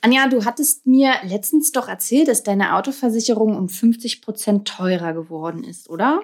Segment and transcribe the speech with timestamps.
[0.00, 5.64] Anja, du hattest mir letztens doch erzählt, dass deine Autoversicherung um 50 Prozent teurer geworden
[5.64, 6.22] ist, oder?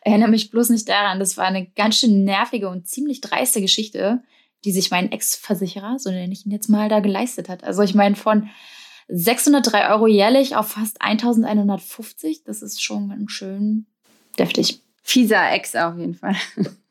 [0.00, 1.20] Erinnere mich bloß nicht daran.
[1.20, 4.22] Das war eine ganz schön nervige und ziemlich dreiste Geschichte,
[4.64, 7.62] die sich mein Ex-Versicherer, so nenne ich ihn jetzt mal, da geleistet hat.
[7.62, 8.50] Also ich meine, von
[9.08, 13.86] 603 Euro jährlich auf fast 1150, das ist schon ganz schön
[14.38, 14.82] deftig.
[15.02, 16.36] Fieser Ex auf jeden Fall.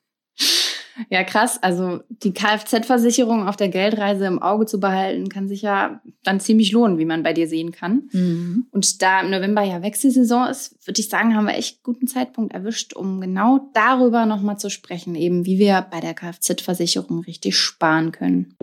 [1.10, 1.62] Ja, krass.
[1.62, 6.72] Also die Kfz-Versicherung auf der Geldreise im Auge zu behalten, kann sich ja dann ziemlich
[6.72, 8.10] lohnen, wie man bei dir sehen kann.
[8.12, 8.68] Mhm.
[8.72, 12.54] Und da im November ja Wechselsaison ist, würde ich sagen, haben wir echt guten Zeitpunkt
[12.54, 18.12] erwischt, um genau darüber nochmal zu sprechen, eben wie wir bei der Kfz-Versicherung richtig sparen
[18.12, 18.56] können.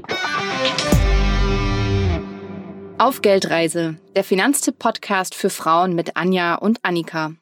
[2.98, 7.34] Auf Geldreise, der Finanztipp-Podcast für Frauen mit Anja und Annika.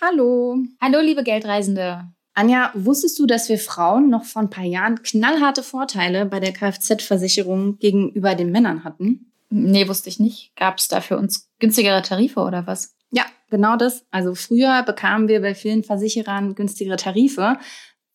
[0.00, 0.56] Hallo.
[0.80, 2.13] Hallo, liebe Geldreisende.
[2.34, 6.52] Anja, wusstest du, dass wir Frauen noch vor ein paar Jahren knallharte Vorteile bei der
[6.52, 9.32] Kfz-Versicherung gegenüber den Männern hatten?
[9.50, 10.54] Nee, wusste ich nicht.
[10.56, 12.96] Gab es da für uns günstigere Tarife oder was?
[13.12, 14.04] Ja, genau das.
[14.10, 17.56] Also früher bekamen wir bei vielen Versicherern günstigere Tarife,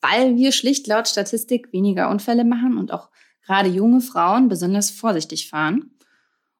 [0.01, 3.09] weil wir schlicht laut Statistik weniger Unfälle machen und auch
[3.45, 5.91] gerade junge Frauen besonders vorsichtig fahren.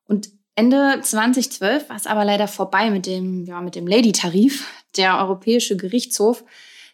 [0.06, 4.66] Und Ende 2012 war es aber leider vorbei mit dem, ja, mit dem Lady-Tarif.
[4.98, 6.44] Der Europäische Gerichtshof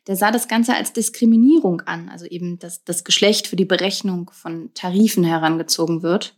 [0.07, 4.31] der sah das Ganze als Diskriminierung an, also eben, dass das Geschlecht für die Berechnung
[4.33, 6.35] von Tarifen herangezogen wird.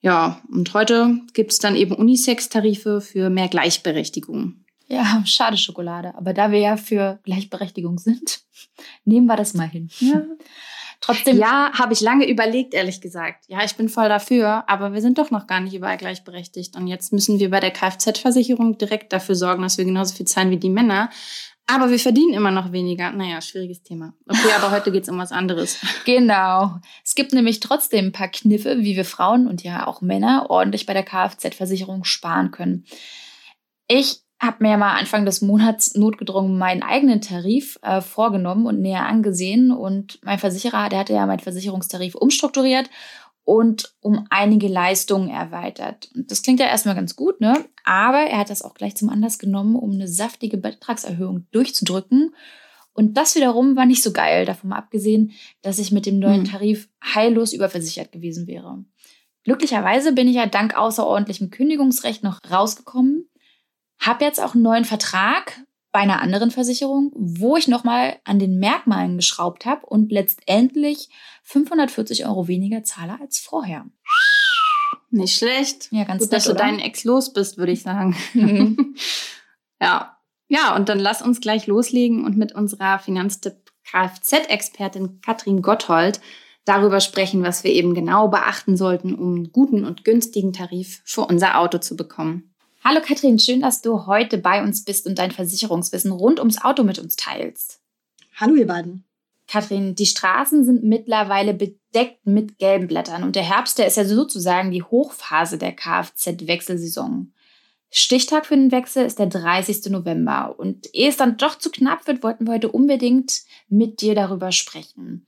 [0.00, 4.64] Ja, und heute gibt es dann eben Unisex-Tarife für mehr Gleichberechtigung.
[4.86, 6.14] Ja, schade Schokolade.
[6.14, 8.40] Aber da wir ja für Gleichberechtigung sind,
[9.04, 9.90] nehmen wir das mal hin.
[10.00, 10.22] Ja.
[11.00, 11.38] Trotzdem.
[11.38, 13.44] Ja, habe ich lange überlegt, ehrlich gesagt.
[13.48, 16.76] Ja, ich bin voll dafür, aber wir sind doch noch gar nicht überall gleichberechtigt.
[16.76, 20.50] Und jetzt müssen wir bei der Kfz-Versicherung direkt dafür sorgen, dass wir genauso viel zahlen
[20.50, 21.10] wie die Männer.
[21.66, 23.10] Aber wir verdienen immer noch weniger.
[23.12, 24.12] Naja, schwieriges Thema.
[24.28, 25.78] Okay, aber heute geht es um was anderes.
[26.04, 26.78] Genau.
[27.02, 30.84] Es gibt nämlich trotzdem ein paar Kniffe, wie wir Frauen und ja auch Männer ordentlich
[30.84, 32.84] bei der Kfz-Versicherung sparen können.
[33.88, 39.06] Ich habe mir mal Anfang des Monats notgedrungen meinen eigenen Tarif äh, vorgenommen und näher
[39.06, 39.70] angesehen.
[39.70, 42.90] Und mein Versicherer, der hatte ja meinen Versicherungstarif umstrukturiert
[43.44, 46.10] und um einige Leistungen erweitert.
[46.14, 47.64] Und das klingt ja erstmal ganz gut, ne?
[47.84, 52.34] Aber er hat das auch gleich zum Anlass genommen, um eine saftige Betragserhöhung durchzudrücken.
[52.94, 55.32] Und das wiederum war nicht so geil, davon mal abgesehen,
[55.62, 56.50] dass ich mit dem neuen hm.
[56.50, 58.84] Tarif heillos überversichert gewesen wäre.
[59.42, 63.28] Glücklicherweise bin ich ja dank außerordentlichem Kündigungsrecht noch rausgekommen,
[64.00, 65.60] habe jetzt auch einen neuen Vertrag
[65.94, 71.08] bei einer anderen Versicherung, wo ich nochmal an den Merkmalen geschraubt habe und letztendlich
[71.44, 73.86] 540 Euro weniger zahle als vorher.
[75.10, 75.86] Nicht schlecht.
[75.92, 78.16] Ja, ganz Gut, nett, dass du deinen Ex los bist, würde ich sagen.
[78.32, 78.96] Mhm.
[79.80, 80.18] ja.
[80.48, 86.20] Ja, und dann lass uns gleich loslegen und mit unserer Finanztipp Kfz-Expertin Katrin Gotthold
[86.64, 91.20] darüber sprechen, was wir eben genau beachten sollten, um einen guten und günstigen Tarif für
[91.20, 92.53] unser Auto zu bekommen.
[92.86, 96.84] Hallo Katrin, schön, dass du heute bei uns bist und dein Versicherungswissen rund ums Auto
[96.84, 97.80] mit uns teilst.
[98.34, 99.04] Hallo ihr beiden.
[99.48, 104.04] Katrin, die Straßen sind mittlerweile bedeckt mit gelben Blättern und der Herbst, der ist ja
[104.04, 107.32] sozusagen die Hochphase der Kfz-Wechselsaison.
[107.90, 109.86] Stichtag für den Wechsel ist der 30.
[109.90, 114.14] November und ehe es dann doch zu knapp wird, wollten wir heute unbedingt mit dir
[114.14, 115.26] darüber sprechen.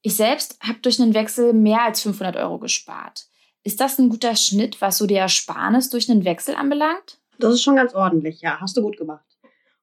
[0.00, 3.26] Ich selbst habe durch einen Wechsel mehr als 500 Euro gespart.
[3.62, 7.18] Ist das ein guter Schnitt, was so die Ersparnis durch einen Wechsel anbelangt?
[7.38, 8.60] Das ist schon ganz ordentlich, ja.
[8.60, 9.24] Hast du gut gemacht.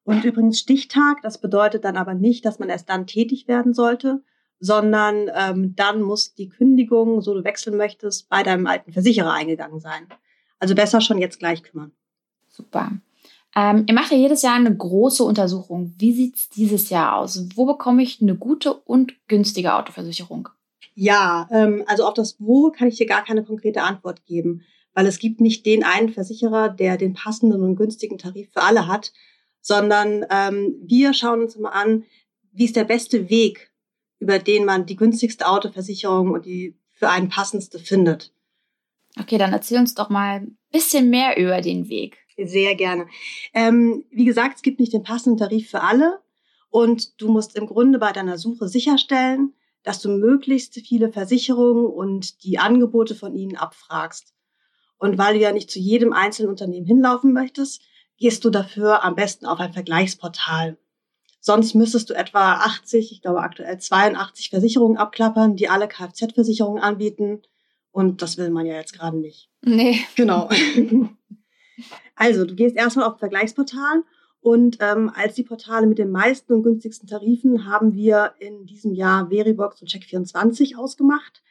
[0.04, 4.24] Und übrigens Stichtag, das bedeutet dann aber nicht, dass man erst dann tätig werden sollte,
[4.60, 9.80] sondern ähm, dann muss die Kündigung, so du wechseln möchtest, bei deinem alten Versicherer eingegangen
[9.80, 10.08] sein.
[10.60, 11.92] Also besser schon jetzt gleich kümmern.
[12.48, 12.92] Super.
[13.56, 15.94] Ähm, ihr macht ja jedes Jahr eine große Untersuchung.
[15.98, 17.46] Wie sieht es dieses Jahr aus?
[17.56, 20.50] Wo bekomme ich eine gute und günstige Autoversicherung?
[21.00, 24.64] Ja, ähm, also auf das Wo kann ich dir gar keine konkrete Antwort geben,
[24.96, 28.88] weil es gibt nicht den einen Versicherer, der den passenden und günstigen Tarif für alle
[28.88, 29.14] hat,
[29.62, 32.04] sondern ähm, wir schauen uns immer an,
[32.52, 33.72] wie ist der beste Weg,
[34.18, 38.34] über den man die günstigste Autoversicherung und die für einen passendste findet.
[39.20, 42.18] Okay, dann erzähl uns doch mal ein bisschen mehr über den Weg.
[42.44, 43.06] Sehr gerne.
[43.54, 46.22] Ähm, wie gesagt, es gibt nicht den passenden Tarif für alle
[46.72, 49.54] und du musst im Grunde bei deiner Suche sicherstellen,
[49.88, 54.34] dass du möglichst viele Versicherungen und die Angebote von ihnen abfragst.
[54.98, 57.82] Und weil du ja nicht zu jedem einzelnen Unternehmen hinlaufen möchtest,
[58.18, 60.78] gehst du dafür am besten auf ein Vergleichsportal.
[61.40, 67.44] Sonst müsstest du etwa 80, ich glaube aktuell 82 Versicherungen abklappern, die alle Kfz-Versicherungen anbieten.
[67.92, 69.50] Und das will man ja jetzt gerade nicht.
[69.62, 70.02] Nee.
[70.16, 70.50] Genau.
[72.20, 74.02] Also, du gehst erstmal auf Vergleichsportal
[74.42, 78.94] und ähm, als die Portale mit den meisten und günstigsten Tarifen haben wir in diesem
[78.94, 81.44] Jahr Veribox und Check24 ausgemacht.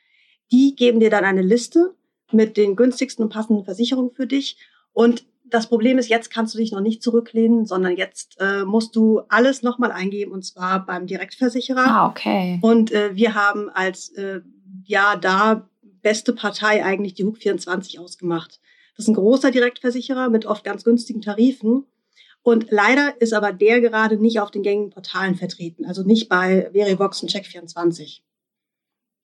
[0.53, 1.95] Die geben dir dann eine Liste
[2.33, 4.57] mit den günstigsten und passenden Versicherungen für dich.
[4.93, 8.97] Und das Problem ist, jetzt kannst du dich noch nicht zurücklehnen, sondern jetzt äh, musst
[8.97, 11.85] du alles nochmal eingeben und zwar beim Direktversicherer.
[11.87, 12.59] Ah, okay.
[12.63, 14.41] Und äh, wir haben als äh,
[14.85, 15.69] ja da
[16.03, 18.61] beste Partei eigentlich die HUK 24 ausgemacht.
[18.97, 21.85] Das ist ein großer Direktversicherer mit oft ganz günstigen Tarifen.
[22.47, 26.71] Und leider ist aber der gerade nicht auf den gängigen Portalen vertreten, also nicht bei
[26.73, 28.21] Verivox und Check24.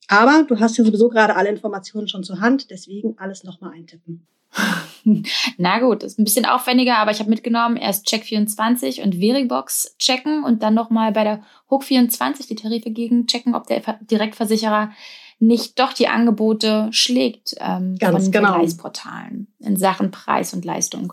[0.09, 4.27] Aber du hast ja sowieso gerade alle Informationen schon zur Hand, deswegen alles nochmal eintippen.
[5.57, 10.43] Na gut, ist ein bisschen aufwendiger, aber ich habe mitgenommen, erst Check24 und Veribox checken
[10.43, 14.91] und dann nochmal bei der Hook24 die Tarife gegen checken, ob der Direktversicherer
[15.39, 18.49] nicht doch die Angebote schlägt ähm, Ganz von genau.
[18.49, 21.13] Vergleichsportalen in Sachen Preis und Leistung.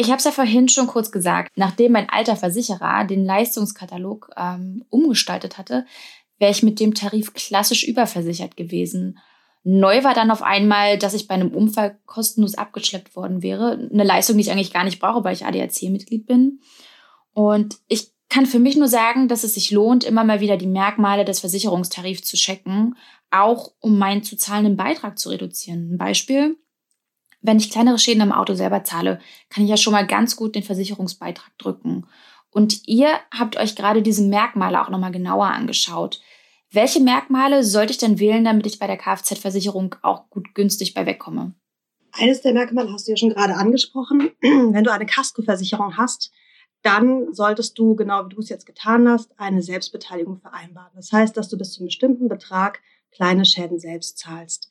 [0.00, 4.84] Ich habe es ja vorhin schon kurz gesagt, nachdem mein alter Versicherer den Leistungskatalog ähm,
[4.90, 5.86] umgestaltet hatte,
[6.38, 9.18] wäre ich mit dem Tarif klassisch überversichert gewesen.
[9.64, 13.88] Neu war dann auf einmal, dass ich bei einem Unfall kostenlos abgeschleppt worden wäre.
[13.92, 16.60] Eine Leistung, die ich eigentlich gar nicht brauche, weil ich ADAC-Mitglied bin.
[17.32, 20.68] Und ich kann für mich nur sagen, dass es sich lohnt, immer mal wieder die
[20.68, 22.94] Merkmale des Versicherungstarifs zu checken,
[23.32, 25.94] auch um meinen zu zahlenden Beitrag zu reduzieren.
[25.94, 26.56] Ein Beispiel,
[27.40, 30.54] wenn ich kleinere Schäden am Auto selber zahle, kann ich ja schon mal ganz gut
[30.54, 32.06] den Versicherungsbeitrag drücken.
[32.50, 36.20] Und ihr habt euch gerade diese Merkmale auch nochmal genauer angeschaut.
[36.70, 41.06] Welche Merkmale sollte ich denn wählen, damit ich bei der Kfz-Versicherung auch gut günstig bei
[41.06, 41.54] wegkomme?
[42.12, 44.30] Eines der Merkmale hast du ja schon gerade angesprochen.
[44.40, 46.32] Wenn du eine Kaskoversicherung hast,
[46.82, 50.92] dann solltest du, genau wie du es jetzt getan hast, eine Selbstbeteiligung vereinbaren.
[50.94, 52.80] Das heißt, dass du bis zu einem bestimmten Betrag
[53.12, 54.68] kleine Schäden selbst zahlst.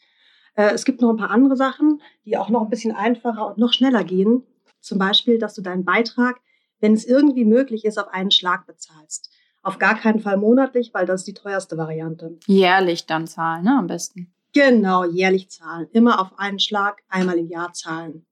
[0.57, 3.57] Äh, Es gibt noch ein paar andere Sachen, die auch noch ein bisschen einfacher und
[3.57, 4.43] noch schneller gehen.
[4.81, 6.41] Zum Beispiel, dass du deinen Beitrag,
[6.81, 9.31] wenn es irgendwie möglich ist, auf einen Schlag bezahlst.
[9.63, 12.37] Auf gar keinen Fall monatlich, weil das ist die teuerste Variante.
[12.45, 14.33] Jährlich dann zahlen, ne, am besten.
[14.53, 15.87] Genau, jährlich zahlen.
[15.91, 18.25] Immer auf einen Schlag, einmal im Jahr zahlen.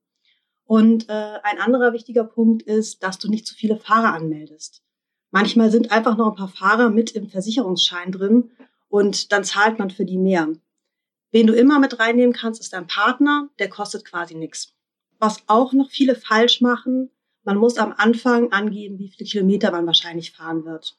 [0.65, 4.81] Und äh, ein anderer wichtiger Punkt ist, dass du nicht zu viele Fahrer anmeldest.
[5.29, 8.51] Manchmal sind einfach noch ein paar Fahrer mit im Versicherungsschein drin
[8.87, 10.47] und dann zahlt man für die mehr.
[11.35, 14.73] Wen du immer mit reinnehmen kannst, ist dein Partner, der kostet quasi nichts.
[15.19, 17.11] Was auch noch viele falsch machen,
[17.43, 20.95] man muss am Anfang angeben, wie viele Kilometer man wahrscheinlich fahren wird.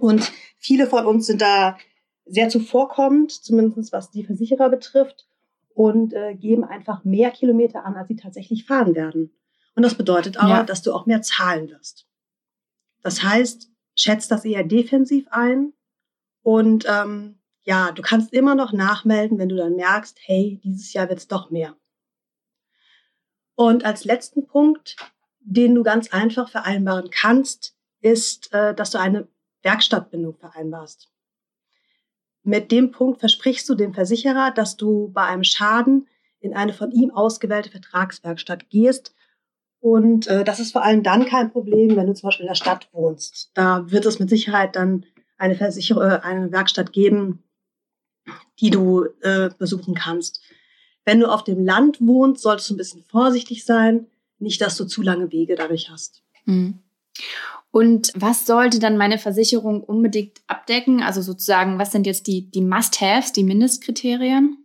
[0.00, 1.76] Und viele von uns sind da
[2.24, 5.28] sehr zuvorkommend, zumindest was die Versicherer betrifft,
[5.74, 9.36] und äh, geben einfach mehr Kilometer an, als sie tatsächlich fahren werden.
[9.74, 10.62] Und das bedeutet aber, Ja.
[10.62, 12.06] dass du auch mehr zahlen wirst.
[13.02, 15.74] Das heißt, schätzt das eher defensiv ein
[16.40, 21.08] und ähm, ja, du kannst immer noch nachmelden, wenn du dann merkst, hey, dieses Jahr
[21.08, 21.76] wird's doch mehr.
[23.56, 24.96] Und als letzten Punkt,
[25.40, 29.26] den du ganz einfach vereinbaren kannst, ist, äh, dass du eine
[29.62, 31.10] Werkstattbindung vereinbarst.
[32.44, 36.06] Mit dem Punkt versprichst du dem Versicherer, dass du bei einem Schaden
[36.38, 39.12] in eine von ihm ausgewählte Vertragswerkstatt gehst.
[39.80, 42.54] Und äh, das ist vor allem dann kein Problem, wenn du zum Beispiel in der
[42.54, 43.50] Stadt wohnst.
[43.54, 45.04] Da wird es mit Sicherheit dann
[45.36, 47.42] eine, Versicher äh, eine Werkstatt geben,
[48.60, 50.40] die du äh, besuchen kannst.
[51.04, 54.06] Wenn du auf dem Land wohnst, solltest du ein bisschen vorsichtig sein,
[54.38, 56.22] nicht, dass du zu lange Wege dadurch hast.
[56.44, 56.80] Mhm.
[57.70, 61.02] Und was sollte dann meine Versicherung unbedingt abdecken?
[61.02, 64.64] Also sozusagen, was sind jetzt die, die Must-Haves, die Mindestkriterien?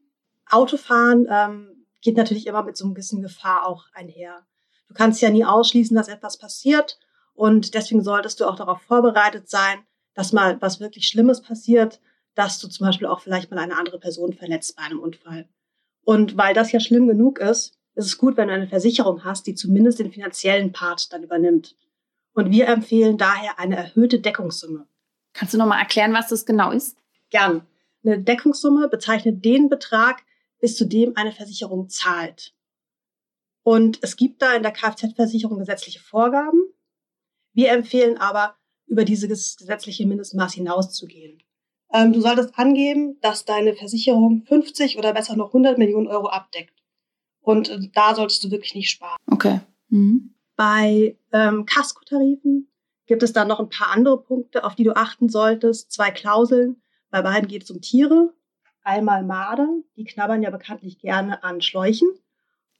[0.50, 4.46] Autofahren ähm, geht natürlich immer mit so ein bisschen Gefahr auch einher.
[4.88, 7.00] Du kannst ja nie ausschließen, dass etwas passiert
[7.34, 9.80] und deswegen solltest du auch darauf vorbereitet sein,
[10.14, 12.02] dass mal was wirklich Schlimmes passiert,
[12.36, 15.48] dass du zum Beispiel auch vielleicht mal eine andere Person verletzt bei einem Unfall.
[16.04, 19.48] Und weil das ja schlimm genug ist, ist es gut, wenn du eine Versicherung hast,
[19.48, 21.76] die zumindest den finanziellen Part dann übernimmt.
[22.34, 24.88] Und wir empfehlen daher eine erhöhte Deckungssumme.
[25.34, 26.98] Kannst du nochmal erklären, was das genau ist?
[27.30, 27.68] Gern.
[28.04, 30.24] Eine Deckungssumme bezeichnet den Betrag,
[30.60, 32.54] bis zu dem eine Versicherung zahlt.
[33.64, 36.74] Und es gibt da in der Kfz-Versicherung gesetzliche Vorgaben.
[37.54, 38.56] Wir empfehlen aber,
[38.88, 41.42] über dieses gesetzliche Mindestmaß hinauszugehen.
[41.94, 46.74] Ähm, du solltest angeben, dass deine Versicherung 50 oder besser noch 100 Millionen Euro abdeckt.
[47.42, 49.18] Und äh, da solltest du wirklich nicht sparen.
[49.28, 49.60] Okay.
[49.90, 50.34] Mhm.
[50.56, 52.70] Bei ähm, Kaskotarifen
[53.08, 55.92] gibt es dann noch ein paar andere Punkte, auf die du achten solltest.
[55.92, 56.82] Zwei Klauseln.
[57.10, 58.34] Bei beiden geht es um Tiere.
[58.84, 59.68] Einmal Marder,
[59.98, 62.08] die knabbern ja bekanntlich gerne an Schläuchen.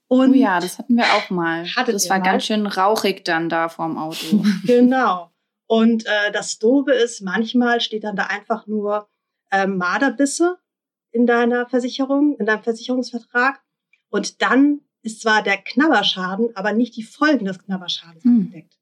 [0.08, 1.66] Und Oh ja, das hatten wir auch mal.
[1.86, 2.24] Das war mal?
[2.24, 4.44] ganz schön rauchig dann da vorm Auto.
[4.66, 5.31] genau.
[5.66, 9.08] Und äh, das Doofe ist, manchmal steht dann da einfach nur
[9.50, 10.58] ähm, Marderbisse
[11.10, 13.62] in deiner Versicherung, in deinem Versicherungsvertrag.
[14.10, 18.42] Und dann ist zwar der Knabberschaden, aber nicht die Folgen des Knabberschadens Hm.
[18.46, 18.78] abgedeckt.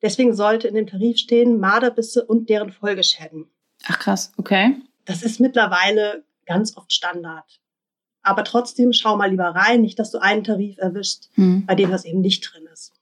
[0.00, 3.50] Deswegen sollte in dem Tarif stehen Marderbisse und deren Folgeschäden.
[3.84, 4.76] Ach krass, okay.
[5.04, 7.60] Das ist mittlerweile ganz oft Standard.
[8.22, 11.66] Aber trotzdem schau mal lieber rein, nicht, dass du einen Tarif erwischst, mhm.
[11.66, 12.92] bei dem das eben nicht drin ist.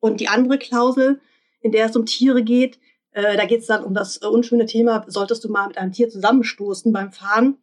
[0.00, 1.20] Und die andere Klausel,
[1.62, 2.78] in der es um Tiere geht,
[3.12, 5.92] äh, da geht es dann um das äh, unschöne Thema, solltest du mal mit einem
[5.92, 7.58] Tier zusammenstoßen beim Fahren,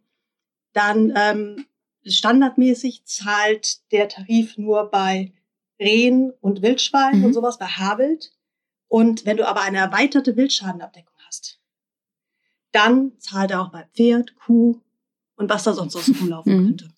[0.74, 1.66] dann ähm,
[2.06, 5.34] standardmäßig zahlt der Tarif nur bei
[5.80, 7.26] Rehen und Wildschweinen mhm.
[7.26, 8.32] und sowas, bei Haarwild.
[8.88, 11.60] Und wenn du aber eine erweiterte Wildschadenabdeckung hast,
[12.72, 14.80] dann zahlt er auch bei Pferd, Kuh
[15.36, 16.66] und was da sonst aus rumlaufen mhm.
[16.66, 16.90] könnte.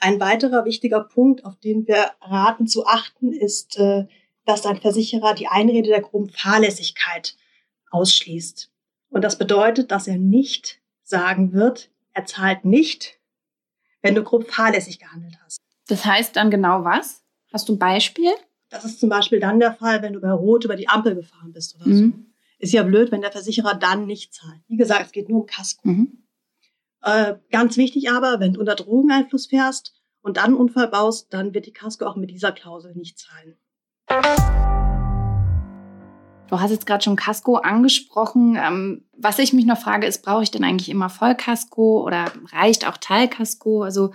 [0.00, 4.06] Ein weiterer wichtiger Punkt, auf den wir raten zu achten, ist, äh,
[4.44, 7.36] dass ein Versicherer die Einrede der groben Fahrlässigkeit
[7.90, 8.70] ausschließt.
[9.10, 13.18] Und das bedeutet, dass er nicht sagen wird, er zahlt nicht,
[14.02, 15.58] wenn du grob fahrlässig gehandelt hast.
[15.86, 17.22] Das heißt dann genau was?
[17.52, 18.32] Hast du ein Beispiel?
[18.70, 21.52] Das ist zum Beispiel dann der Fall, wenn du bei Rot über die Ampel gefahren
[21.52, 21.96] bist oder mhm.
[21.96, 22.12] so.
[22.58, 24.60] Ist ja blöd, wenn der Versicherer dann nicht zahlt.
[24.68, 25.86] Wie gesagt, es geht nur um Kasko.
[25.86, 26.24] Mhm.
[27.02, 31.52] Äh, ganz wichtig aber, wenn du unter Drogeneinfluss fährst und dann einen Unfall baust, dann
[31.52, 33.56] wird die Kasko auch mit dieser Klausel nicht zahlen.
[36.48, 38.56] Du hast jetzt gerade schon Casco angesprochen.
[38.56, 42.86] Ähm, was ich mich noch frage, ist, brauche ich denn eigentlich immer Vollkasko oder reicht
[42.86, 43.82] auch Teilkasko?
[43.82, 44.12] Also,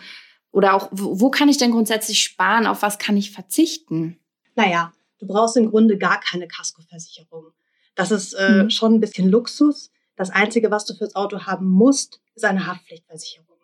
[0.52, 2.66] oder auch, wo, wo kann ich denn grundsätzlich sparen?
[2.66, 4.20] Auf was kann ich verzichten?
[4.56, 7.48] Naja, du brauchst im Grunde gar keine Kaskoversicherung.
[7.96, 8.70] Das ist äh, mhm.
[8.70, 9.92] schon ein bisschen Luxus.
[10.16, 13.58] Das Einzige, was du fürs Auto haben musst, ist eine Haftpflichtversicherung.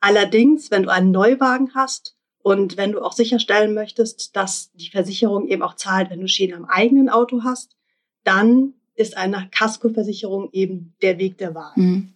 [0.00, 5.46] Allerdings, wenn du einen Neuwagen hast und wenn du auch sicherstellen möchtest, dass die Versicherung
[5.48, 7.76] eben auch zahlt, wenn du Schäden am eigenen Auto hast,
[8.24, 11.72] dann ist eine Kaskoversicherung eben der Weg der Wahl.
[11.76, 12.12] Mhm.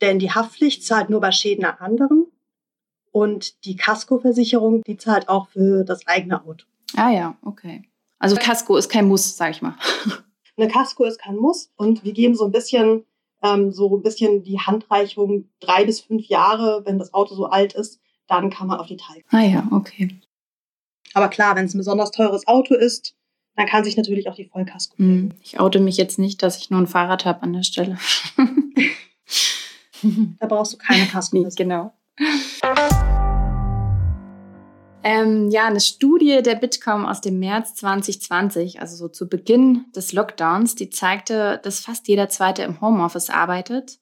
[0.00, 2.26] Denn die Haftpflicht zahlt nur bei Schäden an anderen
[3.10, 6.66] und die Kaskoversicherung, die zahlt auch für das eigene Auto.
[6.94, 7.82] Ah ja, okay.
[8.18, 9.76] Also Kasko ist kein Muss, sag ich mal.
[10.56, 13.04] Eine Kasko ist kein Muss und wir geben so ein bisschen
[13.42, 17.74] ähm, so ein bisschen die Handreichung drei bis fünf Jahre, wenn das Auto so alt
[17.74, 19.22] ist, dann kann man auf die Teile.
[19.30, 20.20] Ah ja, okay.
[21.12, 23.14] Aber klar, wenn es ein besonders teures Auto ist,
[23.56, 24.96] dann kann sich natürlich auch die Vollkasko.
[24.98, 27.98] Hm, ich oute mich jetzt nicht, dass ich nur ein Fahrrad habe an der Stelle.
[30.40, 31.38] da brauchst du keine Kasko.
[31.38, 31.92] Nee, genau.
[35.04, 40.12] Ähm, ja, eine Studie der Bitkom aus dem März 2020, also so zu Beginn des
[40.12, 44.00] Lockdowns, die zeigte, dass fast jeder Zweite im Homeoffice arbeitet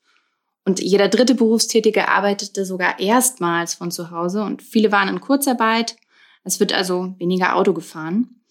[0.64, 5.96] und jeder dritte Berufstätige arbeitete sogar erstmals von zu Hause und viele waren in Kurzarbeit.
[6.44, 8.42] Es wird also weniger Auto gefahren.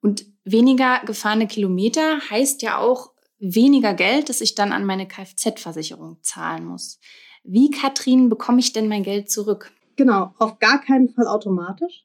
[0.00, 6.18] Und weniger gefahrene Kilometer heißt ja auch weniger Geld, das ich dann an meine Kfz-Versicherung
[6.22, 6.98] zahlen muss.
[7.42, 9.72] Wie, Katrin, bekomme ich denn mein Geld zurück?
[9.96, 12.04] Genau, auf gar keinen Fall automatisch.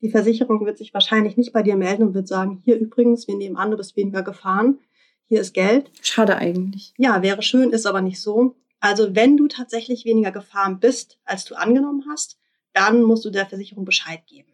[0.00, 3.36] Die Versicherung wird sich wahrscheinlich nicht bei dir melden und wird sagen, hier übrigens, wir
[3.36, 4.78] nehmen an, du bist weniger gefahren,
[5.26, 5.90] hier ist Geld.
[6.02, 6.92] Schade eigentlich.
[6.98, 8.56] Ja, wäre schön, ist aber nicht so.
[8.84, 12.36] Also wenn du tatsächlich weniger gefahren bist, als du angenommen hast,
[12.74, 14.52] dann musst du der Versicherung Bescheid geben.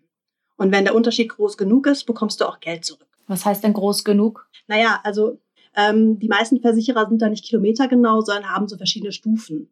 [0.56, 3.08] Und wenn der Unterschied groß genug ist, bekommst du auch Geld zurück.
[3.26, 4.49] Was heißt denn groß genug?
[4.68, 5.40] Naja, also
[5.75, 9.68] ähm, die meisten Versicherer sind da nicht kilometergenau, sondern haben so verschiedene Stufen.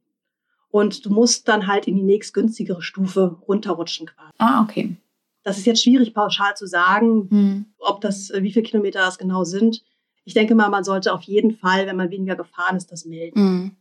[0.70, 4.32] Und du musst dann halt in die nächstgünstigere Stufe runterrutschen quasi.
[4.38, 4.96] Ah, okay.
[5.44, 7.66] Das ist jetzt schwierig pauschal zu sagen, hm.
[7.78, 9.84] ob das, äh, wie viele Kilometer das genau sind.
[10.24, 13.38] Ich denke mal, man sollte auf jeden Fall, wenn man weniger gefahren ist, das melden.
[13.38, 13.76] Hm.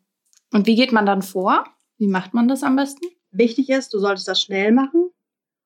[0.54, 1.66] Und wie geht man dann vor?
[1.98, 3.06] Wie macht man das am besten?
[3.32, 5.10] Wichtig ist, du solltest das schnell machen.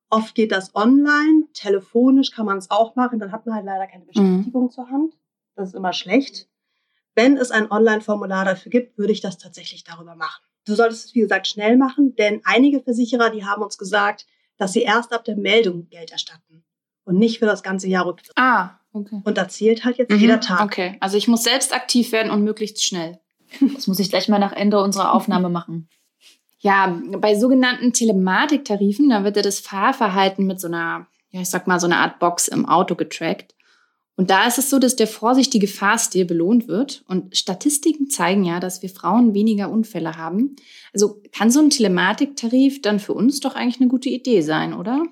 [0.09, 3.87] Oft geht das online, telefonisch kann man es auch machen, dann hat man halt leider
[3.87, 4.71] keine Bestätigung mhm.
[4.71, 5.15] zur Hand.
[5.55, 6.49] Das ist immer schlecht.
[7.15, 10.43] Wenn es ein Online-Formular dafür gibt, würde ich das tatsächlich darüber machen.
[10.65, 14.25] Du solltest es, wie gesagt, schnell machen, denn einige Versicherer, die haben uns gesagt,
[14.57, 16.63] dass sie erst ab der Meldung Geld erstatten
[17.03, 18.31] und nicht für das ganze Jahr rückwärts.
[18.35, 19.21] Ah, okay.
[19.23, 20.61] Und da zählt halt jetzt mhm, jeder Tag.
[20.61, 23.19] Okay, also ich muss selbst aktiv werden und möglichst schnell.
[23.73, 25.89] Das muss ich gleich mal nach Ende unserer Aufnahme machen.
[26.59, 31.67] Ja, bei sogenannten Telematiktarifen, da wird ja das Fahrverhalten mit so einer, ja, ich sag
[31.67, 33.55] mal, so einer Art Box im Auto getrackt.
[34.15, 37.03] Und da ist es so, dass der vorsichtige Fahrstil belohnt wird.
[37.07, 40.55] Und Statistiken zeigen ja, dass wir Frauen weniger Unfälle haben.
[40.93, 45.03] Also kann so ein Telematiktarif dann für uns doch eigentlich eine gute Idee sein, oder?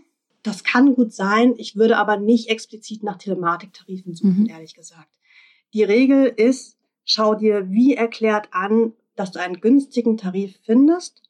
[0.44, 1.56] Das kann gut sein.
[1.58, 4.50] Ich würde aber nicht explizit nach Telematiktarifen suchen, mhm.
[4.50, 5.10] ehrlich gesagt.
[5.74, 6.78] Die Regel ist,
[7.12, 11.24] Schau dir wie erklärt an, dass du einen günstigen Tarif findest.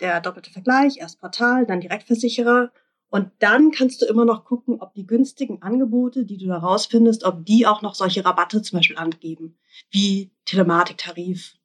[0.00, 2.72] Der doppelte Vergleich, erst Portal, dann Direktversicherer.
[3.10, 7.24] Und dann kannst du immer noch gucken, ob die günstigen Angebote, die du da rausfindest,
[7.24, 9.58] ob die auch noch solche Rabatte zum Beispiel angeben,
[9.90, 11.58] wie Telematiktarif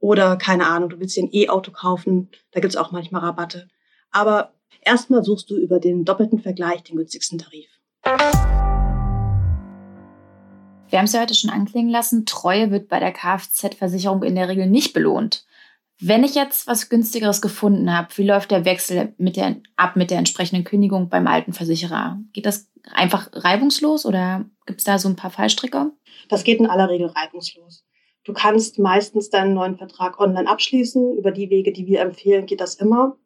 [0.00, 3.68] oder keine Ahnung, du willst dir ein E-Auto kaufen, da gibt's auch manchmal Rabatte.
[4.10, 7.68] Aber erstmal suchst du über den doppelten Vergleich den günstigsten Tarif.
[10.90, 14.48] Wir haben es ja heute schon anklingen lassen, Treue wird bei der Kfz-Versicherung in der
[14.48, 15.44] Regel nicht belohnt.
[16.00, 20.10] Wenn ich jetzt was günstigeres gefunden habe, wie läuft der Wechsel mit der, ab mit
[20.10, 22.20] der entsprechenden Kündigung beim alten Versicherer?
[22.32, 25.90] Geht das einfach reibungslos oder gibt es da so ein paar Fallstricke?
[26.28, 27.84] Das geht in aller Regel reibungslos.
[28.24, 31.16] Du kannst meistens deinen neuen Vertrag online abschließen.
[31.16, 33.16] Über die Wege, die wir empfehlen, geht das immer.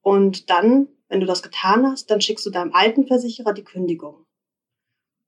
[0.00, 4.26] Und dann, wenn du das getan hast, dann schickst du deinem alten Versicherer die Kündigung.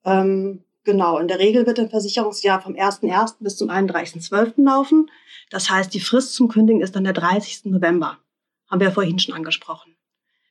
[0.05, 3.37] Ähm, Genau, in der Regel wird ein Versicherungsjahr vom 1.1.
[3.41, 4.63] bis zum 31.12.
[4.65, 5.11] laufen.
[5.51, 7.67] Das heißt, die Frist zum Kündigen ist dann der 30.
[7.67, 8.19] November.
[8.69, 9.97] Haben wir vorhin schon angesprochen.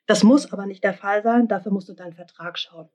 [0.05, 1.47] Das muss aber nicht der Fall sein.
[1.47, 2.89] Dafür musst du deinen Vertrag schauen.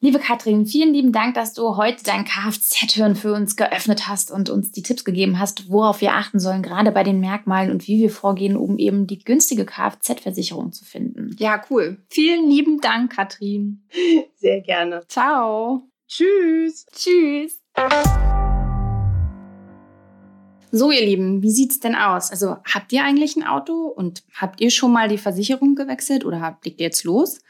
[0.00, 4.48] Liebe Katrin, vielen lieben Dank, dass du heute dein Kfz-Hören für uns geöffnet hast und
[4.48, 8.00] uns die Tipps gegeben hast, worauf wir achten sollen, gerade bei den Merkmalen und wie
[8.00, 11.34] wir vorgehen, um eben die günstige Kfz-Versicherung zu finden.
[11.40, 11.98] Ja, cool.
[12.10, 13.82] Vielen lieben Dank, Katrin.
[14.36, 15.02] Sehr gerne.
[15.08, 15.82] Ciao.
[16.08, 16.86] Tschüss.
[16.90, 17.62] Tschüss.
[20.70, 22.30] So, ihr Lieben, wie sieht's denn aus?
[22.30, 26.40] Also, habt ihr eigentlich ein Auto und habt ihr schon mal die Versicherung gewechselt oder
[26.40, 27.40] habt, ihr jetzt los?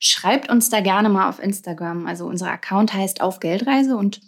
[0.00, 2.06] Schreibt uns da gerne mal auf Instagram.
[2.06, 4.20] Also, unser Account heißt Auf Geldreise und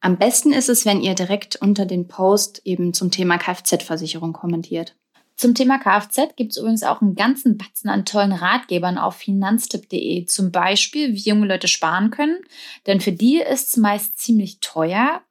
[0.00, 4.94] am besten ist es, wenn ihr direkt unter den Post eben zum Thema Kfz-Versicherung kommentiert.
[5.38, 10.26] Zum Thema Kfz gibt es übrigens auch einen ganzen Batzen an tollen Ratgebern auf finanztipp.de.
[10.26, 12.40] Zum Beispiel, wie junge Leute sparen können,
[12.88, 15.22] denn für die ist es meist ziemlich teuer.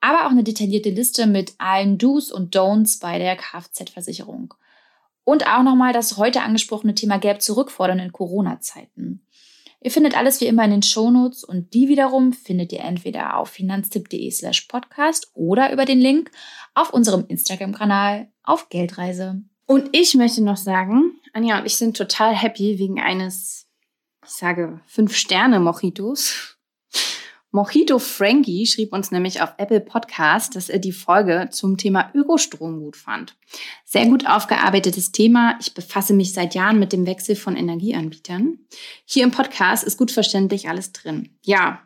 [0.00, 4.54] Aber auch eine detaillierte Liste mit allen Do's und Don'ts bei der Kfz-Versicherung.
[5.24, 9.26] Und auch nochmal das heute angesprochene Thema Gelb zurückfordern in Corona-Zeiten.
[9.82, 13.50] Ihr findet alles wie immer in den Shownotes und die wiederum findet ihr entweder auf
[13.50, 16.30] finanztipp.de slash podcast oder über den Link
[16.74, 19.42] auf unserem Instagram-Kanal auf Geldreise.
[19.70, 23.68] Und ich möchte noch sagen, Anja und ich sind total happy wegen eines,
[24.24, 26.56] ich sage, Fünf-Sterne-Mojitos.
[27.52, 32.80] Mojito Frankie schrieb uns nämlich auf Apple Podcast, dass er die Folge zum Thema Ökostrom
[32.80, 33.36] gut fand.
[33.84, 35.56] Sehr gut aufgearbeitetes Thema.
[35.60, 38.58] Ich befasse mich seit Jahren mit dem Wechsel von Energieanbietern.
[39.04, 41.38] Hier im Podcast ist gut verständlich alles drin.
[41.44, 41.80] Ja,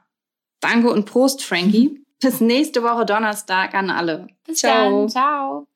[0.61, 2.02] danke und Prost, Frankie.
[2.19, 4.28] Bis nächste Woche Donnerstag an alle.
[4.47, 5.06] Bis Ciao.
[5.06, 5.08] dann.
[5.11, 5.67] Ciao.